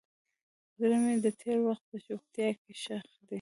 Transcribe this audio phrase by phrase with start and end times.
[0.79, 3.25] زړه مې د تېر وخت په چوپتیا کې ښخ شو.